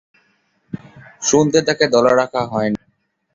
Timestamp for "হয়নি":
2.51-2.79